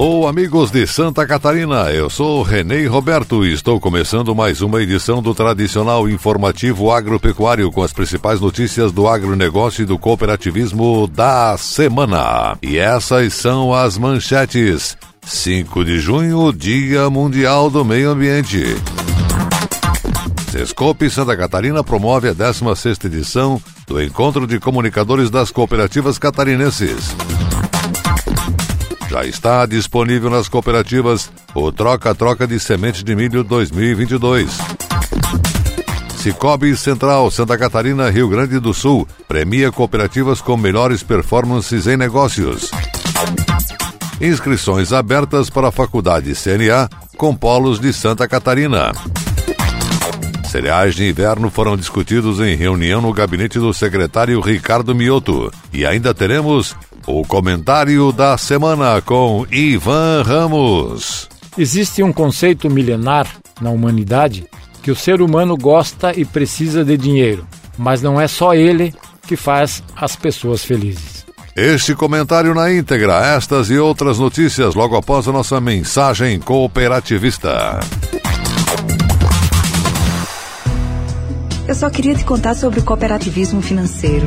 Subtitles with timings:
[0.00, 5.20] Alô, amigos de Santa Catarina, eu sou Renê Roberto e estou começando mais uma edição
[5.20, 12.56] do tradicional informativo agropecuário com as principais notícias do agronegócio e do cooperativismo da semana.
[12.62, 14.96] E essas são as manchetes.
[15.20, 18.64] 5 de junho, Dia Mundial do Meio Ambiente.
[20.50, 27.14] Sescope Santa Catarina promove a 16ª edição do Encontro de Comunicadores das Cooperativas Catarinenses.
[29.10, 34.56] Já está disponível nas cooperativas o Troca-Troca de Semente de Milho 2022.
[36.16, 42.70] Cicobi Central, Santa Catarina, Rio Grande do Sul, premia cooperativas com melhores performances em negócios.
[44.20, 48.92] Inscrições abertas para a Faculdade CNA com polos de Santa Catarina.
[50.50, 55.52] Cereais de inverno foram discutidos em reunião no gabinete do secretário Ricardo Mioto.
[55.72, 61.28] E ainda teremos o comentário da semana com Ivan Ramos.
[61.56, 63.26] Existe um conceito milenar
[63.60, 64.46] na humanidade
[64.82, 67.46] que o ser humano gosta e precisa de dinheiro,
[67.76, 68.94] mas não é só ele
[69.26, 71.24] que faz as pessoas felizes.
[71.54, 77.80] Este comentário na íntegra, estas e outras notícias logo após a nossa mensagem cooperativista.
[81.66, 84.26] Eu só queria te contar sobre o cooperativismo financeiro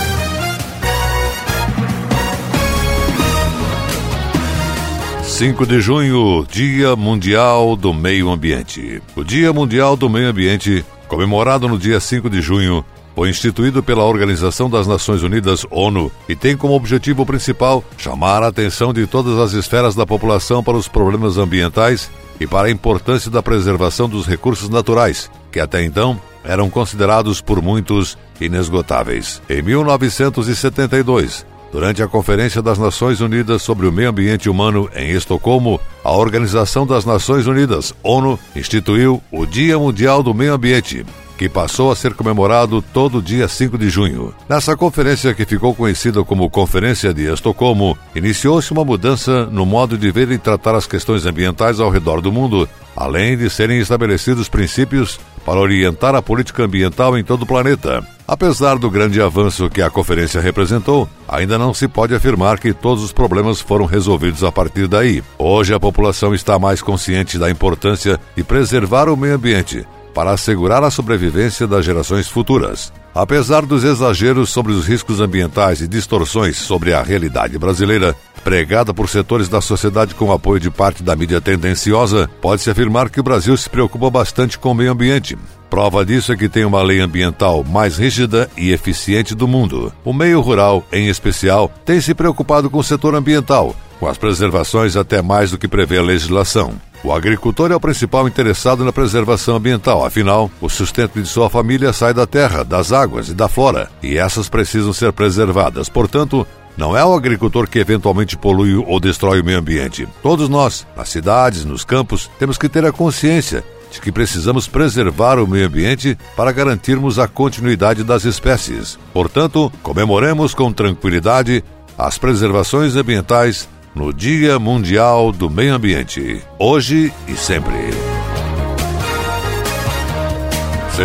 [5.41, 9.01] 5 de junho, Dia Mundial do Meio Ambiente.
[9.15, 12.85] O Dia Mundial do Meio Ambiente, comemorado no dia 5 de junho,
[13.15, 18.49] foi instituído pela Organização das Nações Unidas, ONU, e tem como objetivo principal chamar a
[18.49, 23.31] atenção de todas as esferas da população para os problemas ambientais e para a importância
[23.31, 29.41] da preservação dos recursos naturais, que até então eram considerados por muitos inesgotáveis.
[29.49, 35.79] Em 1972, Durante a Conferência das Nações Unidas sobre o Meio Ambiente Humano em Estocolmo,
[36.03, 41.05] a Organização das Nações Unidas, ONU, instituiu o Dia Mundial do Meio Ambiente,
[41.37, 44.33] que passou a ser comemorado todo dia 5 de junho.
[44.49, 50.11] Nessa conferência, que ficou conhecida como Conferência de Estocolmo, iniciou-se uma mudança no modo de
[50.11, 55.17] ver e tratar as questões ambientais ao redor do mundo, além de serem estabelecidos princípios
[55.45, 58.05] para orientar a política ambiental em todo o planeta.
[58.31, 63.03] Apesar do grande avanço que a conferência representou, ainda não se pode afirmar que todos
[63.03, 65.21] os problemas foram resolvidos a partir daí.
[65.37, 70.81] Hoje a população está mais consciente da importância de preservar o meio ambiente para assegurar
[70.81, 72.93] a sobrevivência das gerações futuras.
[73.13, 79.09] Apesar dos exageros sobre os riscos ambientais e distorções sobre a realidade brasileira, pregada por
[79.09, 83.55] setores da sociedade com apoio de parte da mídia tendenciosa, pode-se afirmar que o Brasil
[83.55, 85.37] se preocupa bastante com o meio ambiente.
[85.69, 89.93] Prova disso é que tem uma lei ambiental mais rígida e eficiente do mundo.
[90.03, 94.97] O meio rural, em especial, tem se preocupado com o setor ambiental, com as preservações
[94.97, 96.73] até mais do que prevê a legislação.
[97.03, 101.91] O agricultor é o principal interessado na preservação ambiental, afinal, o sustento de sua família
[101.91, 105.89] sai da terra, das águas e da flora, e essas precisam ser preservadas.
[105.89, 106.45] Portanto,
[106.77, 110.07] não é o agricultor que eventualmente polui ou destrói o meio ambiente.
[110.21, 115.37] Todos nós, nas cidades, nos campos, temos que ter a consciência de que precisamos preservar
[115.37, 118.97] o meio ambiente para garantirmos a continuidade das espécies.
[119.13, 121.63] Portanto, comemoremos com tranquilidade
[121.97, 128.20] as preservações ambientais no Dia Mundial do Meio Ambiente, hoje e sempre.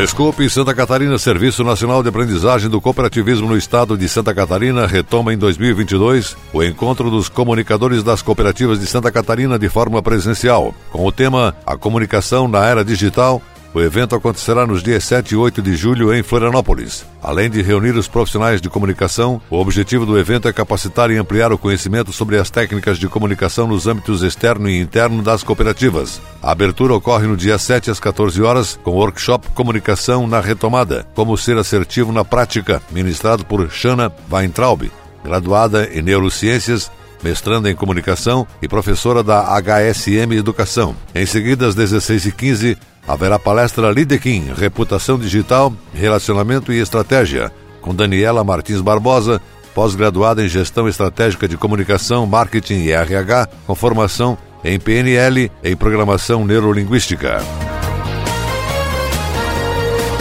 [0.01, 5.33] Desculpe, Santa Catarina, Serviço Nacional de Aprendizagem do Cooperativismo no Estado de Santa Catarina retoma
[5.33, 11.07] em 2022 o encontro dos comunicadores das cooperativas de Santa Catarina de forma presencial, com
[11.07, 13.41] o tema A Comunicação na Era Digital
[13.75, 17.05] o evento acontecerá nos dias 7 e 8 de julho em Florianópolis.
[17.23, 21.53] Além de reunir os profissionais de comunicação, o objetivo do evento é capacitar e ampliar
[21.53, 26.21] o conhecimento sobre as técnicas de comunicação nos âmbitos externo e interno das cooperativas.
[26.43, 31.07] A abertura ocorre no dia 7 às 14 horas, com o workshop Comunicação na Retomada,
[31.15, 34.91] como ser assertivo na prática, ministrado por Shana Weintraub,
[35.25, 36.91] graduada em Neurociências
[37.23, 40.95] mestranda em comunicação e professora da HSM Educação.
[41.15, 48.81] Em seguida, às 16h15, haverá palestra Lidequim, Reputação Digital, Relacionamento e Estratégia, com Daniela Martins
[48.81, 49.41] Barbosa,
[49.75, 56.45] pós-graduada em Gestão Estratégica de Comunicação, Marketing e RH, com formação em PNL e Programação
[56.45, 57.39] Neurolinguística.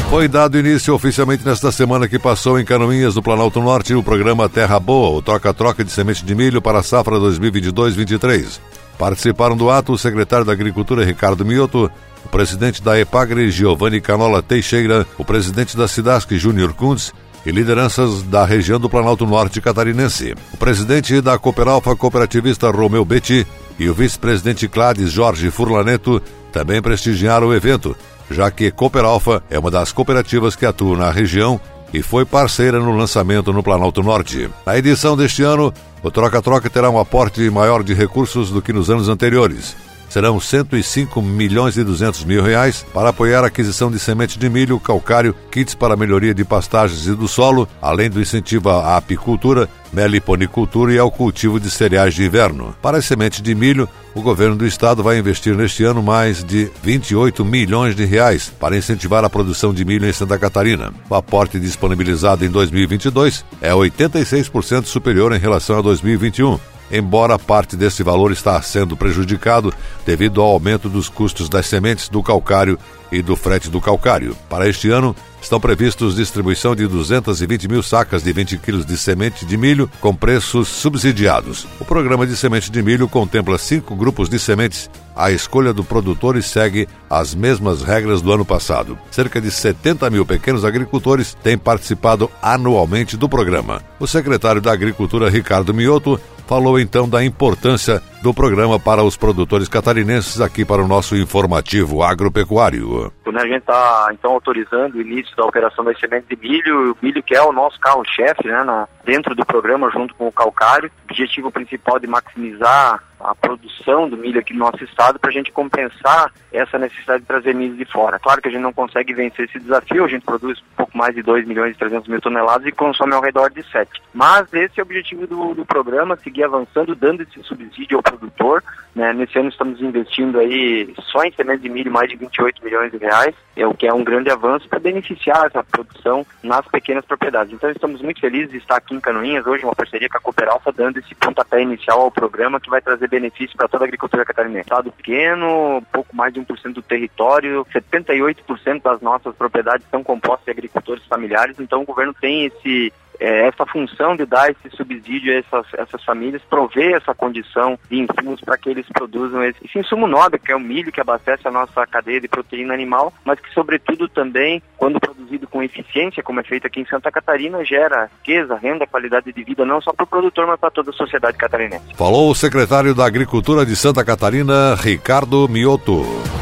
[0.09, 4.47] Foi dado início oficialmente nesta semana que passou em Canoinhas, no Planalto Norte, o programa
[4.47, 8.59] Terra Boa, o troca-troca de semente de milho para a safra 2022-23.
[8.97, 11.91] Participaram do ato o secretário da Agricultura, Ricardo Mioto,
[12.25, 17.13] o presidente da EPAGRE, Giovanni Canola Teixeira, o presidente da Cidasc, Júnior Kuntz,
[17.45, 20.33] e lideranças da região do Planalto Norte catarinense.
[20.51, 23.45] O presidente da Cooperalfa Cooperativista Romeu Betti
[23.77, 27.95] e o vice-presidente Clades Jorge Furlaneto também prestigiaram o evento,
[28.31, 31.61] já que Cooperalfa é uma das cooperativas que atua na região
[31.93, 34.49] e foi parceira no lançamento no Planalto Norte.
[34.65, 38.89] Na edição deste ano, o Troca-Troca terá um aporte maior de recursos do que nos
[38.89, 39.75] anos anteriores
[40.09, 44.79] serão 105 milhões e 200 mil reais para apoiar a aquisição de semente de milho,
[44.79, 50.93] calcário, kits para melhoria de pastagens e do solo, além do incentivo à apicultura, meliponicultura
[50.93, 52.75] e ao cultivo de cereais de inverno.
[52.81, 56.69] Para as sementes de milho, o governo do estado vai investir neste ano mais de
[56.83, 60.93] 28 milhões de reais para incentivar a produção de milho em Santa Catarina.
[61.09, 68.03] O aporte disponibilizado em 2022 é 86% superior em relação a 2021 embora parte desse
[68.03, 69.73] valor está sendo prejudicado
[70.05, 72.77] devido ao aumento dos custos das sementes do calcário
[73.11, 74.35] e do frete do calcário.
[74.49, 79.45] Para este ano, estão previstos distribuição de 220 mil sacas de 20 quilos de semente
[79.45, 81.67] de milho com preços subsidiados.
[81.79, 84.89] O programa de semente de milho contempla cinco grupos de sementes.
[85.15, 88.97] A escolha do produtor segue as mesmas regras do ano passado.
[89.11, 93.81] Cerca de 70 mil pequenos agricultores têm participado anualmente do programa.
[93.99, 99.67] O secretário da Agricultura, Ricardo Mioto, falou então da importância do programa para os produtores
[99.67, 103.11] catarinenses aqui para o nosso informativo agropecuário.
[103.25, 107.21] A gente está então autorizando o início da operação das sementes de milho, o milho
[107.21, 111.51] que é o nosso carro-chefe, né, na, dentro do programa junto com o calcário, objetivo
[111.51, 116.31] principal de maximizar a produção do milho aqui no nosso estado para a gente compensar
[116.51, 118.19] essa necessidade de trazer milho de fora.
[118.19, 121.15] Claro que a gente não consegue vencer esse desafio, a gente produz um pouco mais
[121.15, 123.89] de 2 milhões e 300 mil toneladas e consome ao redor de 7.
[124.13, 128.63] Mas esse é o objetivo do, do programa, seguir avançando, dando esse subsídio ao produtor.
[128.93, 129.11] Né?
[129.13, 132.97] Nesse ano estamos investindo aí só em semente de milho mais de 28 milhões de
[132.97, 137.53] reais, é o que é um grande avanço para beneficiar essa produção nas pequenas propriedades.
[137.53, 140.71] Então estamos muito felizes de estar aqui em Canoinhas hoje, uma parceria com a Cooperalfa,
[140.71, 144.61] dando esse pontapé inicial ao programa que vai trazer benefício para toda a agricultura catarinense.
[144.61, 150.51] Estado pequeno, pouco mais de 1% do território, 78% das nossas propriedades são compostas de
[150.51, 155.37] agricultores familiares, então o governo tem esse é, essa função de dar esse subsídio a
[155.37, 160.07] essas, essas famílias, prover essa condição de insumos para que eles produzam esse, esse, insumo
[160.07, 163.53] nobre, que é o milho, que abastece a nossa cadeia de proteína animal, mas que,
[163.53, 168.55] sobretudo, também, quando produzido com eficiência, como é feito aqui em Santa Catarina, gera riqueza,
[168.55, 171.93] renda, qualidade de vida, não só para o produtor, mas para toda a sociedade catarinense.
[171.95, 176.34] Falou o secretário da Agricultura de Santa Catarina, Ricardo Mioto.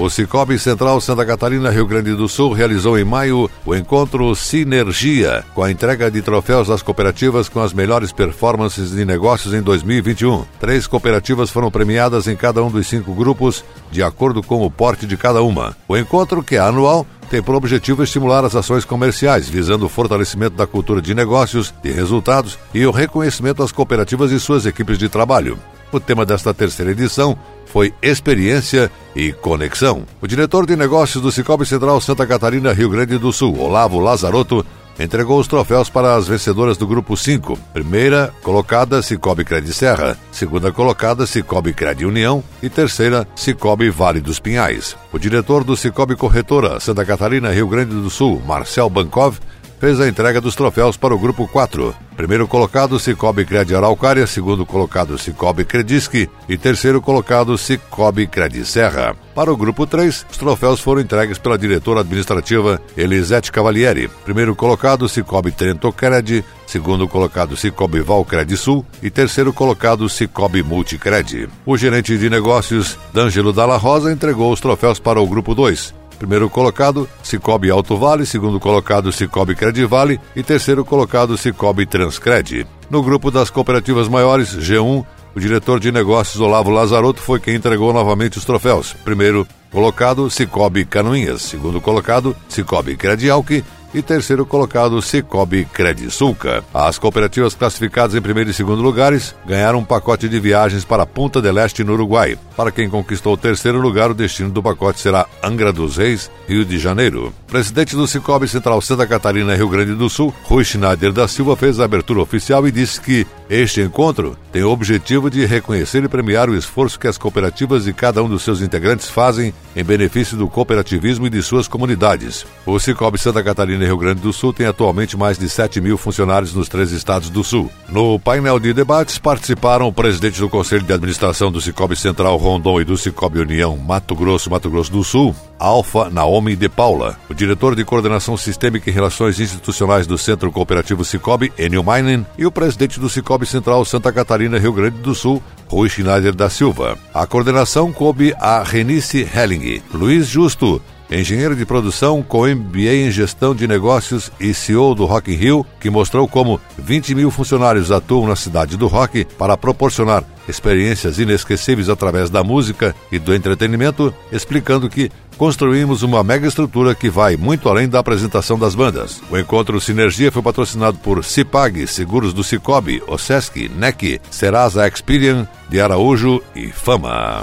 [0.00, 5.44] O Cicobi Central Santa Catarina, Rio Grande do Sul, realizou em maio o encontro Sinergia,
[5.54, 10.46] com a entrega de troféus das cooperativas com as melhores performances de negócios em 2021.
[10.58, 15.06] Três cooperativas foram premiadas em cada um dos cinco grupos, de acordo com o porte
[15.06, 15.76] de cada uma.
[15.86, 20.56] O encontro, que é anual, tem por objetivo estimular as ações comerciais, visando o fortalecimento
[20.56, 25.10] da cultura de negócios, de resultados e o reconhecimento das cooperativas e suas equipes de
[25.10, 25.58] trabalho.
[25.92, 27.36] O tema desta terceira edição
[27.72, 30.04] foi experiência e conexão.
[30.20, 34.64] O diretor de negócios do Cicobi Central Santa Catarina, Rio Grande do Sul, Olavo Lazarotto,
[34.98, 37.58] entregou os troféus para as vencedoras do grupo 5.
[37.72, 40.16] Primeira colocada, Cicobi Cred Serra.
[40.30, 42.44] Segunda colocada, Cicobi Cred União.
[42.62, 44.96] E terceira, Cicobi Vale dos Pinhais.
[45.12, 49.38] O diretor do Cicobi Corretora Santa Catarina, Rio Grande do Sul, Marcel Bankov,
[49.78, 51.94] fez a entrega dos troféus para o grupo 4.
[52.20, 59.16] Primeiro colocado, Cicobi Cred Araucária, segundo colocado, Cicobi Credisque e terceiro colocado, Cicobi Cred Serra.
[59.34, 64.10] Para o grupo 3, os troféus foram entregues pela diretora administrativa Elisete Cavalieri.
[64.22, 71.48] Primeiro colocado, Cicobi Trento Cred, segundo colocado, Cicobi Valcred Sul e terceiro colocado, Cicobi Multicred.
[71.64, 75.99] O gerente de negócios, D'Angelo Dalla Rosa, entregou os troféus para o grupo 2.
[76.20, 79.56] Primeiro colocado, Cicobi Alto Vale, segundo colocado, Cicobi
[79.88, 82.66] Vale e terceiro colocado, Cicobi Transcred.
[82.90, 85.02] No grupo das cooperativas maiores, G1,
[85.34, 88.94] o diretor de negócios Olavo Lazarotto foi quem entregou novamente os troféus.
[89.02, 91.40] Primeiro colocado, Cicobi Canoinhas.
[91.40, 96.64] Segundo colocado, Cicobi Credialc e terceiro colocado Cicobi Credisulca.
[96.72, 101.42] As cooperativas classificadas em primeiro e segundo lugares ganharam um pacote de viagens para Punta
[101.42, 102.38] del Este no Uruguai.
[102.56, 106.64] Para quem conquistou o terceiro lugar, o destino do pacote será Angra dos Reis, Rio
[106.64, 107.32] de Janeiro.
[107.46, 111.80] Presidente do Cicobi Central Santa Catarina, Rio Grande do Sul, Rui Schneider da Silva fez
[111.80, 116.48] a abertura oficial e disse que este encontro tem o objetivo de reconhecer e premiar
[116.48, 120.48] o esforço que as cooperativas e cada um dos seus integrantes fazem em benefício do
[120.48, 122.46] cooperativismo e de suas comunidades.
[122.64, 125.96] O Cicobi Santa Catarina e Rio Grande do Sul tem atualmente mais de 7 mil
[125.96, 127.70] funcionários nos três estados do Sul.
[127.88, 132.80] No painel de debates participaram o presidente do Conselho de Administração do Cicobi Central Rondon
[132.80, 137.34] e do Cicobi União Mato Grosso, Mato Grosso do Sul, Alfa Naomi de Paula, o
[137.34, 142.50] diretor de Coordenação Sistêmica e Relações Institucionais do Centro Cooperativo Cicobi, Enio Mainen, e o
[142.50, 146.96] presidente do Cicobi Central Santa Catarina, Rio Grande do Sul, Rui Schneider da Silva.
[147.12, 153.54] A coordenação coube a Renice Helling, Luiz Justo, engenheiro de produção com MBA em gestão
[153.54, 158.26] de negócios e CEO do Rock in Rio, que mostrou como 20 mil funcionários atuam
[158.26, 164.88] na cidade do rock para proporcionar experiências inesquecíveis através da música e do entretenimento, explicando
[164.88, 169.22] que construímos uma mega estrutura que vai muito além da apresentação das bandas.
[169.30, 175.80] O encontro Sinergia foi patrocinado por Cipag, Seguros do Cicobi, Osesc, NEC, Serasa Experian, de
[175.80, 177.42] Araújo e Fama.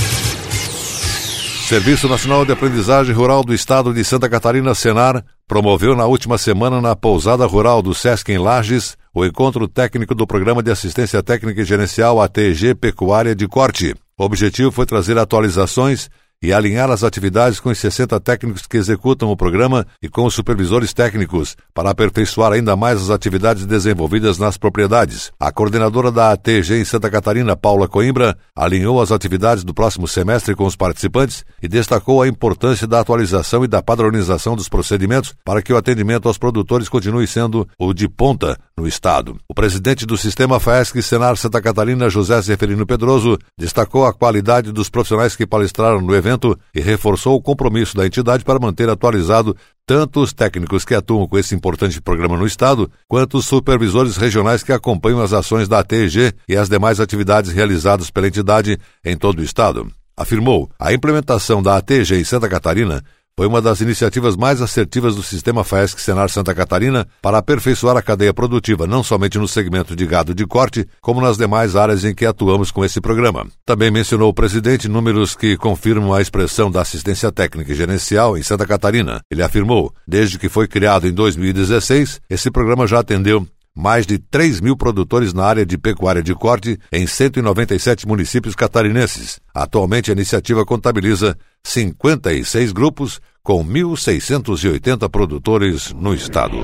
[1.73, 6.83] Serviço Nacional de Aprendizagem Rural do Estado de Santa Catarina, Senar, promoveu na última semana
[6.83, 11.62] na Pousada Rural do Sesc em Lages o encontro técnico do Programa de Assistência Técnica
[11.62, 13.95] e Gerencial ATG Pecuária de Corte.
[14.19, 16.11] O objetivo foi trazer atualizações
[16.43, 20.35] e alinhar as atividades com os 60 técnicos que executam o programa e com os
[20.35, 25.31] supervisores técnicos, para aperfeiçoar ainda mais as atividades desenvolvidas nas propriedades.
[25.39, 30.55] A coordenadora da ATG em Santa Catarina, Paula Coimbra, alinhou as atividades do próximo semestre
[30.55, 35.63] com os participantes e destacou a importância da atualização e da padronização dos procedimentos para
[35.63, 39.37] que o atendimento aos produtores continue sendo o de ponta no Estado.
[39.49, 44.89] O presidente do Sistema FAESC Senar Santa Catarina, José Zeferino Pedroso, destacou a qualidade dos
[44.91, 46.32] profissionais que palestraram no evento
[46.75, 51.39] e reforçou o compromisso da entidade para manter atualizado tanto os técnicos que atuam com
[51.39, 56.33] esse importante programa no Estado, quanto os supervisores regionais que acompanham as ações da ATG
[56.49, 59.91] e as demais atividades realizadas pela entidade em todo o Estado.
[60.17, 63.03] Afirmou: a implementação da ATG em Santa Catarina
[63.37, 68.03] foi uma das iniciativas mais assertivas do sistema FAESC Senar Santa Catarina para aperfeiçoar a
[68.03, 72.15] cadeia produtiva, não somente no segmento de gado de corte, como nas demais áreas em
[72.15, 73.47] que atuamos com esse programa.
[73.65, 78.43] Também mencionou o presidente números que confirmam a expressão da assistência técnica e gerencial em
[78.43, 79.21] Santa Catarina.
[79.31, 84.61] Ele afirmou, desde que foi criado em 2016, esse programa já atendeu mais de 3
[84.61, 89.41] mil produtores na área de pecuária de corte em 197 municípios catarinenses.
[89.55, 96.57] Atualmente, a iniciativa contabiliza 56 grupos com 1.680 produtores no estado.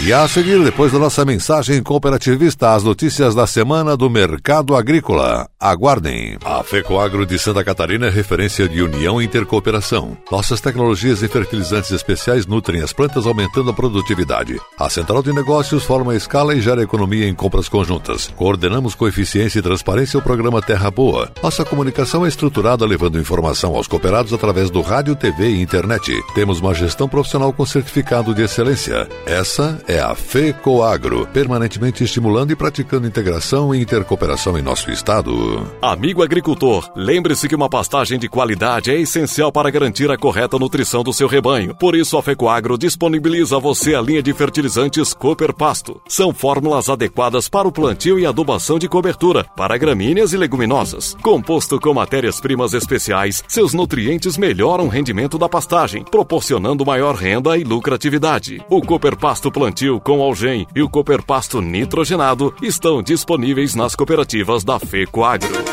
[0.00, 5.48] E a seguir, depois da nossa mensagem cooperativista, as notícias da semana do mercado agrícola.
[5.58, 6.36] Aguardem.
[6.44, 10.16] A FECOAGRO de Santa Catarina é referência de união e intercooperação.
[10.30, 14.60] Nossas tecnologias e fertilizantes especiais nutrem as plantas, aumentando a produtividade.
[14.78, 18.30] A central de negócios forma a escala e gera economia em compras conjuntas.
[18.36, 21.30] Coordenamos com eficiência e transparência o programa Terra Boa.
[21.42, 26.12] Nossa comunicação é estruturada levando informação aos cooperados através do rádio, TV e internet.
[26.34, 29.08] Temos uma gestão profissional com certificado de excelência.
[29.24, 35.66] Essa é a FECOAGRO, permanentemente estimulando e praticando integração e intercooperação em nosso estado.
[35.82, 41.02] Amigo agricultor, lembre-se que uma pastagem de qualidade é essencial para garantir a correta nutrição
[41.02, 41.74] do seu rebanho.
[41.74, 46.00] Por isso, a FECOAGRO disponibiliza a você a linha de fertilizantes Cooper Pasto.
[46.08, 51.16] São fórmulas adequadas para o plantio e adubação de cobertura, para gramíneas e leguminosas.
[51.22, 57.64] Composto com matérias-primas especiais, seus nutrientes melhoram o rendimento da pastagem, proporcionando maior renda e
[57.64, 58.64] lucratividade.
[58.70, 59.73] O Cooper Pasto Plantio
[60.04, 65.64] com algem e o Cooperpasto nitrogenado estão disponíveis nas cooperativas da FECOAGRO.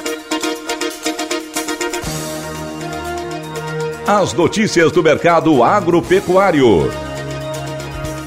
[4.07, 7.10] As notícias do mercado agropecuário.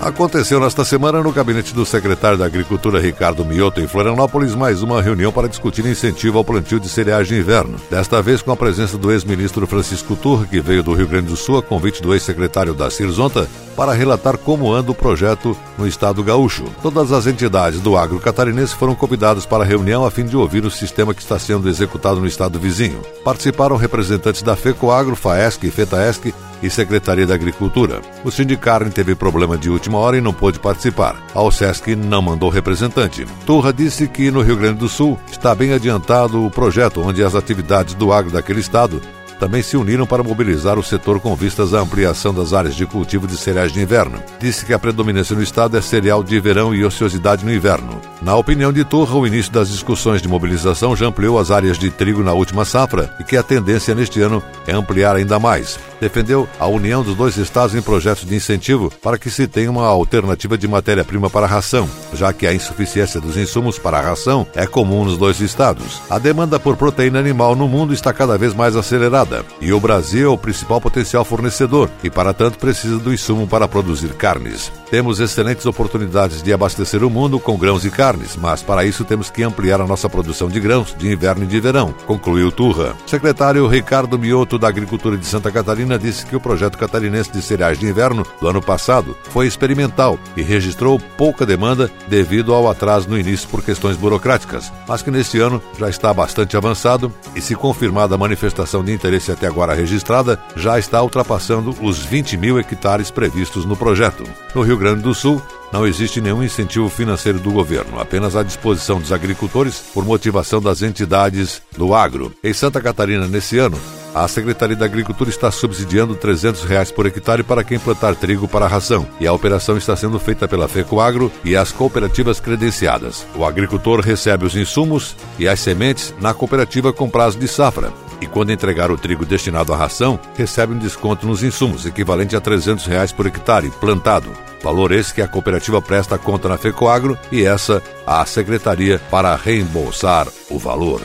[0.05, 5.01] Aconteceu nesta semana no gabinete do secretário da Agricultura Ricardo Mioto em Florianópolis mais uma
[5.01, 7.81] reunião para discutir incentivo ao plantio de cereais de inverno.
[7.91, 11.37] Desta vez com a presença do ex-ministro Francisco Turra, que veio do Rio Grande do
[11.37, 16.23] Sul a convite do ex-secretário da Cirzonta para relatar como anda o projeto no estado
[16.23, 16.65] gaúcho.
[16.83, 20.67] Todas as entidades do agro catarinense foram convidadas para a reunião a fim de ouvir
[20.67, 23.01] o sistema que está sendo executado no estado vizinho.
[23.25, 28.01] Participaram representantes da FECOAGRO, FAESC e FETAESC e Secretaria da Agricultura.
[28.25, 31.17] O Sindicarne teve problema de última hora e não pôde participar.
[31.35, 33.27] A OSESC não mandou representante.
[33.45, 37.35] Turra disse que no Rio Grande do Sul está bem adiantado o projeto onde as
[37.35, 39.01] atividades do agro daquele estado
[39.39, 43.27] também se uniram para mobilizar o setor com vistas à ampliação das áreas de cultivo
[43.27, 44.23] de cereais de inverno.
[44.41, 48.01] Disse que a predominância no estado é cereal de verão e ociosidade no inverno.
[48.25, 51.91] Na opinião de Turra, o início das discussões de mobilização já ampliou as áreas de
[51.91, 55.79] trigo na última safra e que a tendência neste ano é ampliar ainda mais.
[56.01, 59.87] defendeu a união dos dois estados em projetos de incentivo para que se tenha uma
[59.87, 64.47] alternativa de matéria-prima para a ração, já que a insuficiência dos insumos para a ração
[64.55, 66.03] é comum nos dois estados.
[66.11, 70.31] A demanda por proteína animal no mundo está cada vez mais acelerada e o Brasil
[70.31, 74.71] é o principal potencial fornecedor e, para tanto, precisa do insumo para produzir carnes.
[74.91, 79.31] Temos excelentes oportunidades de abastecer o mundo com grãos e carnes, mas para isso temos
[79.31, 82.95] que ampliar a nossa produção de grãos de inverno e de verão, concluiu Turra.
[83.07, 87.79] Secretário Ricardo Mioto da Agricultura de Santa Catarina disse que o projeto catarinense de cereais
[87.79, 93.19] de inverno do ano passado foi experimental e registrou pouca demanda devido ao atraso no
[93.19, 98.15] início por questões burocráticas, mas que neste ano já está bastante avançado e, se confirmada
[98.15, 103.65] a manifestação de interesse até agora registrada, já está ultrapassando os 20 mil hectares previstos
[103.65, 104.25] no projeto.
[104.55, 105.43] No Rio Grande do Sul,
[105.75, 110.83] não existe nenhum incentivo financeiro do governo, apenas à disposição dos agricultores por motivação das
[110.83, 112.33] entidades do agro.
[112.45, 113.77] Em Santa Catarina, nesse ano,
[114.15, 118.69] a Secretaria da Agricultura está subsidiando 300 reais por hectare para quem plantar trigo para
[118.69, 123.27] ração, e a operação está sendo feita pela FECOAGRO e as cooperativas credenciadas.
[123.35, 128.27] O agricultor recebe os insumos e as sementes na cooperativa com prazo de safra, e
[128.27, 132.87] quando entregar o trigo destinado à ração, recebe um desconto nos insumos, equivalente a 300
[132.87, 134.31] reais por hectare plantado.
[134.63, 140.27] Valor esse que a cooperativa presta conta na FECOAGRO e essa à Secretaria para reembolsar
[140.49, 141.03] o valor.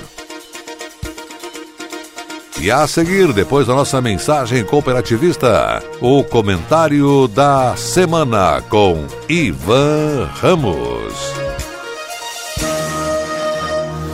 [2.62, 11.49] E a seguir, depois da nossa mensagem cooperativista, o comentário da semana com Ivan Ramos.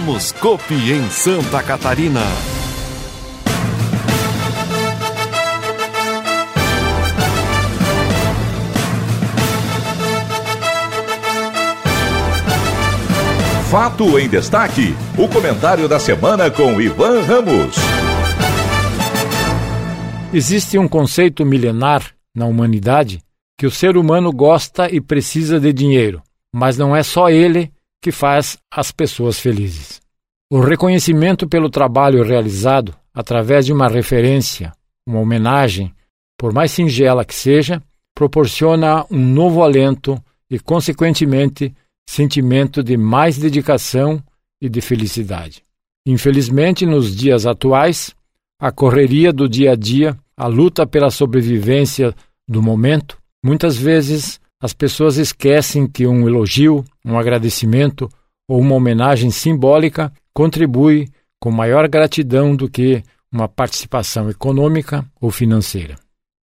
[0.00, 2.22] Somos Copi em Santa Catarina.
[13.70, 17.76] Fato em destaque: o comentário da semana com Ivan Ramos.
[20.32, 23.20] Existe um conceito milenar na humanidade
[23.58, 28.10] que o ser humano gosta e precisa de dinheiro, mas não é só ele que
[28.10, 30.00] faz as pessoas felizes.
[30.50, 34.72] O reconhecimento pelo trabalho realizado através de uma referência,
[35.06, 35.94] uma homenagem,
[36.38, 37.82] por mais singela que seja,
[38.14, 41.74] proporciona um novo alento e, consequentemente,
[42.08, 44.22] sentimento de mais dedicação
[44.60, 45.62] e de felicidade.
[46.06, 48.14] Infelizmente, nos dias atuais,
[48.58, 52.14] a correria do dia a dia, a luta pela sobrevivência
[52.48, 58.08] do momento, muitas vezes as pessoas esquecem que um elogio, um agradecimento
[58.48, 61.08] ou uma homenagem simbólica contribui
[61.40, 65.96] com maior gratidão do que uma participação econômica ou financeira.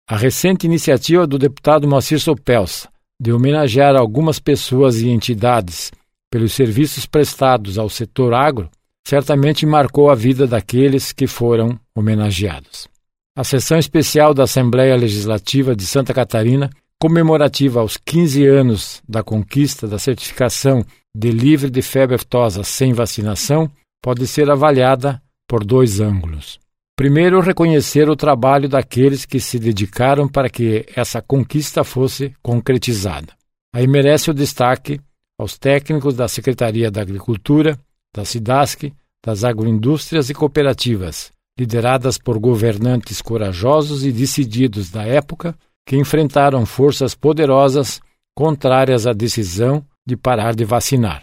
[0.09, 2.89] A recente iniciativa do deputado Moacir Sopelsa
[3.21, 5.91] de homenagear algumas pessoas e entidades
[6.31, 8.71] pelos serviços prestados ao setor agro
[9.07, 12.89] certamente marcou a vida daqueles que foram homenageados.
[13.37, 19.87] A sessão especial da Assembleia Legislativa de Santa Catarina comemorativa aos 15 anos da conquista
[19.87, 23.71] da certificação de livre de febre aftosa sem vacinação
[24.03, 26.59] pode ser avaliada por dois ângulos.
[26.97, 33.35] Primeiro, reconhecer o trabalho daqueles que se dedicaram para que essa conquista fosse concretizada.
[33.75, 34.99] Aí merece o destaque
[35.39, 37.79] aos técnicos da Secretaria da Agricultura,
[38.15, 45.55] da SIDASC, das agroindústrias e cooperativas, lideradas por governantes corajosos e decididos da época
[45.87, 48.01] que enfrentaram forças poderosas
[48.35, 51.23] contrárias à decisão de parar de vacinar.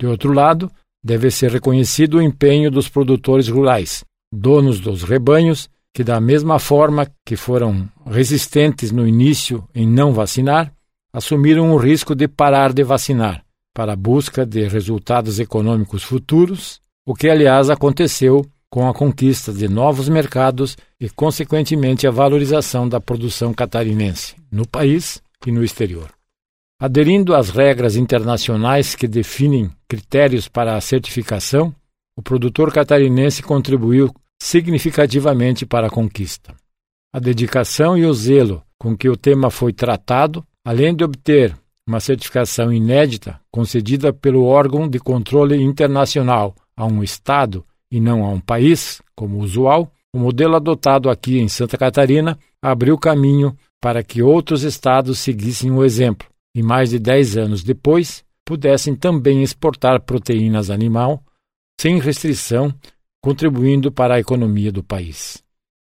[0.00, 0.70] De outro lado,
[1.02, 7.06] deve ser reconhecido o empenho dos produtores rurais, donos dos rebanhos, que, da mesma forma
[7.24, 10.72] que foram resistentes no início em não vacinar,
[11.12, 17.14] assumiram o risco de parar de vacinar para a busca de resultados econômicos futuros, o
[17.14, 23.54] que, aliás, aconteceu com a conquista de novos mercados e, consequentemente, a valorização da produção
[23.54, 26.10] catarinense no país e no exterior.
[26.82, 31.72] Aderindo às regras internacionais que definem critérios para a certificação,
[32.18, 36.52] o produtor catarinense contribuiu significativamente para a conquista.
[37.14, 41.54] A dedicação e o zelo com que o tema foi tratado Além de obter
[41.86, 48.28] uma certificação inédita concedida pelo órgão de controle internacional a um Estado e não a
[48.28, 54.22] um país, como usual, o modelo adotado aqui em Santa Catarina abriu caminho para que
[54.22, 60.70] outros estados seguissem o exemplo e, mais de 10 anos depois, pudessem também exportar proteínas
[60.70, 61.22] animal
[61.80, 62.72] sem restrição,
[63.22, 65.42] contribuindo para a economia do país.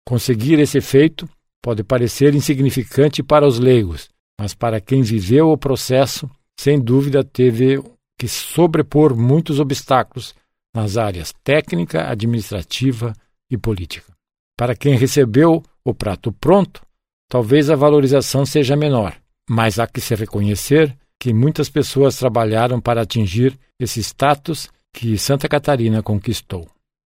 [0.06, 1.28] Conseguir esse efeito
[1.62, 4.08] pode parecer insignificante para os leigos,
[4.40, 7.82] mas para quem viveu o processo, sem dúvida teve
[8.18, 10.34] que sobrepor muitos obstáculos
[10.74, 13.12] nas áreas técnica, administrativa
[13.50, 14.12] e política.
[14.56, 16.82] Para quem recebeu o prato pronto,
[17.28, 19.16] talvez a valorização seja menor,
[19.48, 25.48] mas há que se reconhecer que muitas pessoas trabalharam para atingir esse status que Santa
[25.48, 26.68] Catarina conquistou.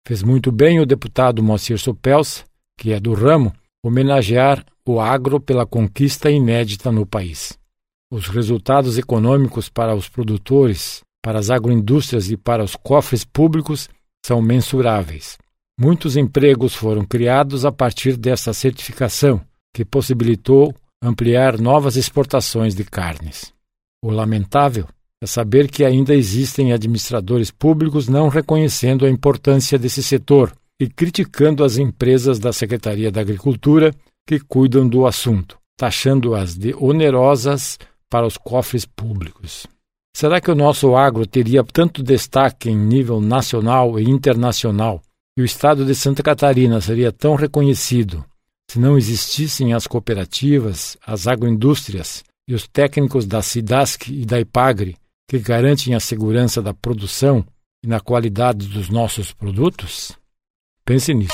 [0.07, 2.45] Fez muito bem o deputado Moacir Sopels,
[2.77, 7.57] que é do ramo, homenagear o agro pela conquista inédita no país.
[8.11, 13.89] Os resultados econômicos para os produtores, para as agroindústrias e para os cofres públicos
[14.25, 15.38] são mensuráveis.
[15.79, 19.41] Muitos empregos foram criados a partir dessa certificação,
[19.73, 23.53] que possibilitou ampliar novas exportações de carnes.
[24.03, 24.88] O lamentável
[25.21, 31.63] é saber que ainda existem administradores públicos não reconhecendo a importância desse setor e criticando
[31.63, 33.95] as empresas da Secretaria da Agricultura
[34.27, 39.65] que cuidam do assunto, taxando-as de onerosas para os cofres públicos.
[40.15, 45.02] Será que o nosso agro teria tanto destaque em nível nacional e internacional
[45.36, 48.23] e o estado de Santa Catarina seria tão reconhecido
[48.69, 54.95] se não existissem as cooperativas, as agroindústrias e os técnicos da SIDASC e da IPAGRE
[55.28, 57.43] que garantem a segurança da produção
[57.84, 60.12] e na qualidade dos nossos produtos?
[60.86, 61.34] Pense nisso.